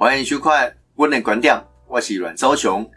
[0.00, 2.88] 欢迎收看阮的观点，我是阮昭雄。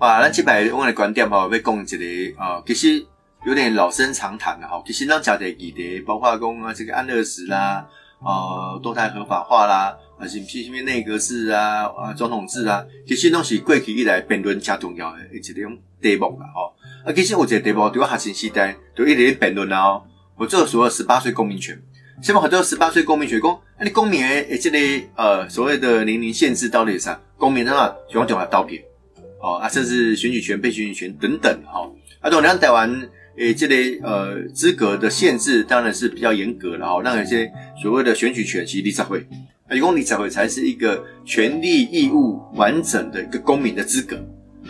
[0.00, 3.06] 啊，咱这摆阮的观点吼，要讲一个啊，其实
[3.46, 4.82] 有点老生常谈的吼。
[4.84, 7.86] 其实咱讲的议题，包括讲啊这个安乐死啦，
[8.18, 16.74] 啊堕胎合法化啦，啊是是什么内阁制啊，啊总统制啊，其实拢是过去以来辩论加重要的一种题目啦吼。
[17.08, 20.04] 啊，其实有一个题目，对我学生时代就一直辩论啦吼。
[20.34, 21.80] 我做所谓十八岁公民权。
[22.22, 27.18] 现在很多十八岁公民权，讲，那你公民诶，这里呃所谓的年龄限制到底是啥？
[27.38, 28.82] 公民的话，喜欢讲啊刀片，
[29.40, 33.08] 哦啊，甚至选举权、被选举权等等，哈，啊，同样台湾
[33.38, 39.26] 诶，这类呃资格的限制当然是比较严格的哈，那有些所谓的选举权，其实立法会，
[39.72, 44.22] 一共立法会才是一个权利义务完整的一个公民的资格。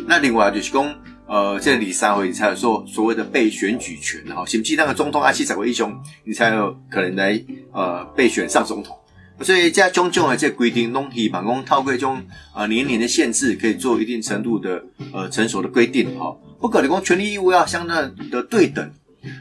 [0.06, 0.94] 那另外就是讲。
[1.30, 7.40] 呃，这里三回才有说所谓的被选举权，哈，甚至那个总统阿七才会一雄，你才有可能来
[7.72, 8.96] 呃被选上总统。
[9.40, 12.20] 所以这种种的这规定，拢希望讲透过种
[12.52, 16.36] 呃年龄的限制，可以做一定程度的呃成熟的规定，哈。
[16.60, 18.90] 不可能讲权利义务要相当的对等。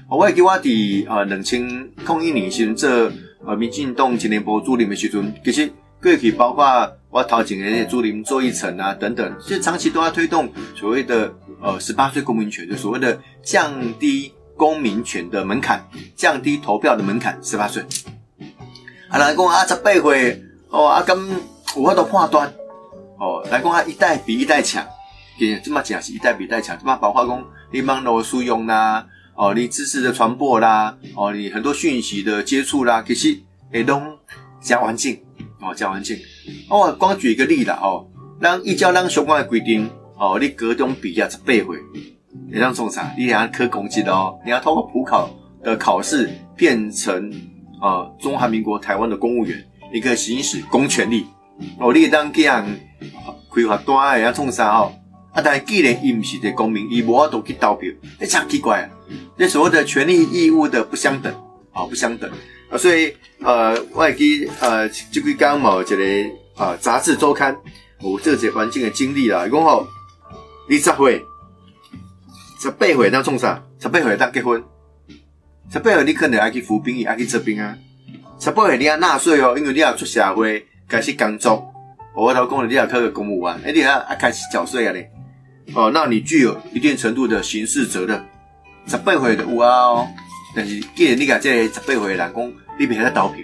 [0.08, 3.12] 我也给我伫呃两千空一年时这
[3.44, 5.68] 呃民进党青年部主任的时阵，其实
[6.02, 11.34] 过去包括我头前的主任做一层啊等等，其实长期都要推动所谓的。
[11.62, 17.84] 呃，十八岁公民权就所谓的降低公民权的门槛，降低投票的门槛，十八岁。
[19.10, 21.20] 啊，来讲啊，十八岁哦，啊，咁
[21.76, 22.54] 有法度判断
[23.18, 24.88] 哦，来讲啊，一代比一代强，
[25.62, 33.38] 这么讲是一代比一代强，这么包括讲你网络使用啦，哦，你知识的传播啦，哦，你很多讯息的接触啦，其实
[33.74, 34.02] 也都
[34.62, 35.22] 加环境
[35.62, 36.18] 哦，加环境。
[36.70, 38.08] 哦，光举一个例子哦，
[38.40, 39.90] 让依照让相关的规定。
[40.18, 41.66] 哦，你高中毕业十八岁，
[42.52, 43.14] 你当做啥？
[43.18, 45.30] 你要考公职哦，你要通过普考
[45.64, 47.32] 的考试，变成
[47.82, 51.26] 呃中华民国台湾的公务员，你可以行使公权力。
[51.80, 52.66] 哦，你当这样
[53.54, 54.94] 开发单的，要创啥哦？
[55.32, 58.90] 啊，但既然伊唔是个公民，伊无法度去投票，你真奇怪啊！
[59.38, 61.34] 这所谓的权利义务的不相等，
[61.72, 62.30] 啊，不相等
[62.70, 65.96] 啊，所以呃，我记呃，这几刚某一个
[66.58, 67.58] 呃杂志周刊，
[68.02, 69.88] 有这些环境的经历啦，讲吼。
[70.70, 71.26] 二十岁、
[72.62, 73.64] 十八岁当创啥？
[73.80, 74.64] 十八岁当结婚，
[75.72, 77.76] 十八岁你可能爱去服兵役，爱去做兵啊。
[78.40, 81.74] 十八岁你要纳税哦，因为你要出社会开始工作。
[82.16, 85.10] 我头讲了，你要考个公务员，哎，你要开始缴税啊咧。
[85.74, 88.24] 哦，那你具有一定程度的刑事责任。
[88.86, 90.08] 十八岁的有啊哦，
[90.56, 93.44] 但是既然你讲这十八岁的人工，你别在投票，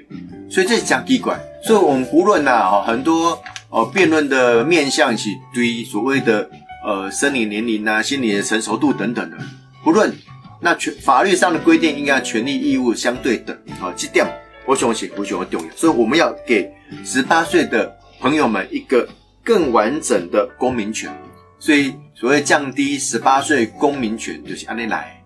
[0.50, 1.40] 所以这是讲奇怪。
[1.64, 6.50] 所以我们无论呐，哦，很多哦辩论的面向是对所谓的。
[6.88, 9.38] 呃，生理年龄啊，心理的成熟度等等的，
[9.84, 10.14] 不论
[10.62, 14.24] 那权法律上的规定，应该权利义务相对等啊，这点
[14.68, 15.76] 我相信非常重要。
[15.76, 16.72] 所以我们要给
[17.04, 19.10] 十八岁的朋友们一个
[19.44, 21.12] 更完整的公民权。
[21.58, 25.20] 所以所谓降低十八岁公民权，就是安尼来。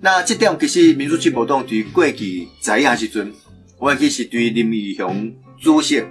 [0.00, 3.32] 那这点其实民主进步党对过去在亚时阵，
[3.78, 6.02] 我其实对林义雄主席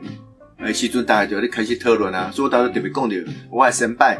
[0.59, 3.15] 诶时阵，大家就咧开始讨论啊，所以大家特别讲到
[3.51, 4.19] 我的先拜。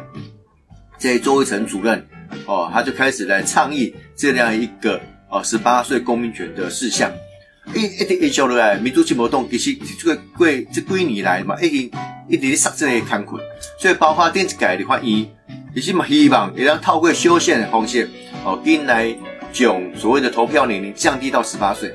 [0.98, 2.04] 这周一成主任
[2.46, 5.00] 哦，他就开始来倡议这样一个
[5.30, 7.08] 哦十八岁公民权的事项。
[7.72, 11.90] 一一直一交来，民主进步党其实这个过这几年来嘛，已经
[12.28, 13.40] 一直在杀这些坎困，
[13.78, 15.24] 所以包括电子改的发言，
[15.72, 18.10] 也是嘛希望也让透过修宪的方式
[18.44, 19.14] 哦，进来
[19.52, 21.94] 将所谓的投票年龄降低到十八岁。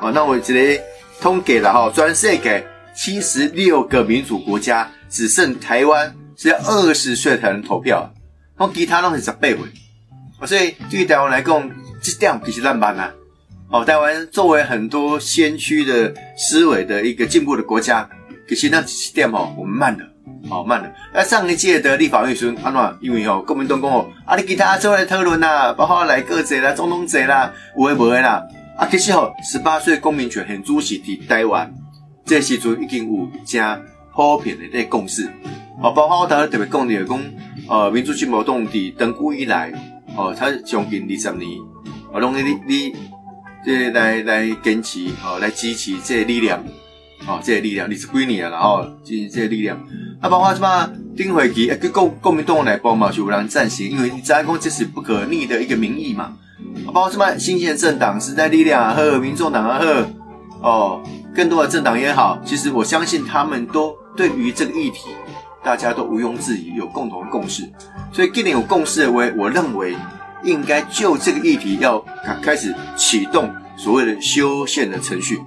[0.00, 0.80] 哦，那我这里
[1.20, 2.64] 通给了哈，全世界
[2.94, 8.12] 七十六个民主国家，只剩台湾是要二十岁才能投票。
[8.56, 9.58] 那其他拢是十八岁，
[10.46, 11.70] 所以对于台湾来讲，
[12.02, 13.12] 这点其实烂慢啊。
[13.70, 18.08] 哦，台湾作为很多先驱的思维的一个进步的国家，
[18.48, 20.07] 其实那这点哦，我们慢了，
[20.50, 20.90] 哦慢了。
[21.12, 22.98] 那上一届的立法院说，安怎？
[23.00, 28.42] 因为哦，国民党讲哦，啊，你其他做来讨论啦，包括来个者啦、总统者啦，有诶无诶啦。
[28.76, 31.72] 啊，其实哦，十八岁公民权很主席伫台湾，
[32.24, 33.82] 这时阵已经有正
[34.14, 35.28] 普遍的这共识。
[35.82, 37.24] 哦，包括我当时特别讲的，讲
[37.68, 39.72] 呃，民主进步党伫登古以来，
[40.16, 41.50] 哦，他将近二十年，
[42.12, 42.92] 哦，拢你你
[43.64, 46.62] 这来来坚持，哦，来支持这力量，
[47.26, 49.76] 哦，这力量二十几年了，哦，支持这力量。
[50.20, 56.36] 啊，包括什么丁惠琪，跟国国民党来帮嘛，就有人赞成，因为你讲这是不可逆的一个民意嘛。
[56.86, 60.06] 包括什么新兴政党、时代力量啊，和民众党啊，和
[60.60, 61.02] 哦，
[61.34, 65.08] 更多的政党也好，其实我相信他们都对于这个议题。
[65.60, 67.68] 大家都毋庸置疑有共同的共识，
[68.12, 69.94] 所以既然有共识的为，我认为
[70.42, 75.38] 应该就这个议题要开开始启动所谓的修宪的程序。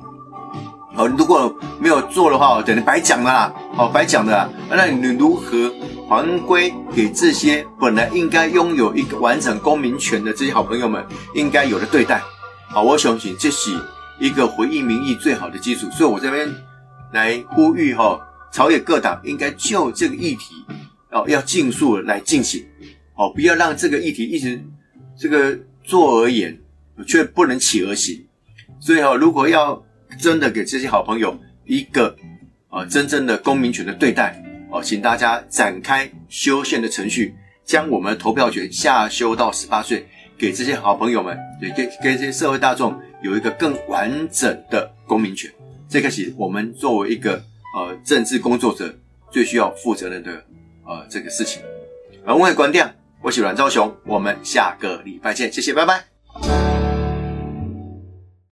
[1.01, 4.47] 哦，如果没有做的话，我等于白讲了啦，哦，白讲的啦。
[4.69, 5.73] 那你如何
[6.07, 11.03] 还归给这些本来应该拥有一个完整公民权的这些好朋友们
[11.33, 12.21] 应该有的对待？
[12.69, 13.75] 好，我相信这是
[14.19, 15.89] 一个回应民意最好的基础。
[15.89, 16.47] 所以我这边
[17.13, 18.19] 来呼吁哈，
[18.51, 20.53] 朝野各党应该就这个议题
[21.09, 22.63] 哦，要尽速来进行，
[23.15, 24.63] 哦，不要让这个议题一直
[25.17, 26.59] 这个做而言，
[27.07, 28.23] 却不能起而行。
[28.79, 29.83] 所以哈，如果要
[30.19, 32.15] 真的给这些好朋友一个
[32.69, 37.35] 呃真正的公民权的对待哦，请大家展开修宪的程序，
[37.65, 40.05] 将我们的投票权下修到十八岁，
[40.37, 45.51] 给这些好朋友们，对，给给这些社会大众有一个更完整的公民权。
[45.89, 47.35] 这个是我们作为一个
[47.77, 48.95] 呃政治工作者
[49.29, 50.31] 最需要负责任的
[50.85, 51.61] 呃这个事情。
[52.25, 56.70] 而我的观点，我是阮昭雄，我们下个礼拜见，谢谢，拜拜。